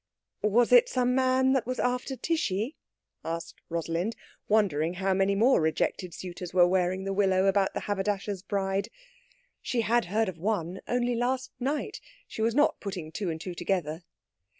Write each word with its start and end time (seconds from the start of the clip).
"Was 0.49 0.71
it 0.71 0.89
some 0.89 1.13
man 1.13 1.53
that 1.53 1.67
was 1.67 1.79
after 1.79 2.15
Tishy?" 2.15 2.75
asked 3.23 3.59
Rosalind, 3.69 4.15
wondering 4.47 4.95
how 4.95 5.13
many 5.13 5.35
more 5.35 5.61
rejected 5.61 6.11
suitors 6.15 6.55
were 6.55 6.67
wearing 6.67 7.03
the 7.03 7.13
willow 7.13 7.45
about 7.45 7.75
the 7.75 7.81
haberdasher's 7.81 8.41
bride. 8.41 8.89
She 9.61 9.81
had 9.81 10.05
heard 10.05 10.27
of 10.27 10.39
one, 10.39 10.81
only 10.87 11.13
last 11.13 11.51
night. 11.59 12.01
She 12.27 12.41
was 12.41 12.55
not 12.55 12.79
putting 12.79 13.11
two 13.11 13.29
and 13.29 13.39
two 13.39 13.53
together. 13.53 14.01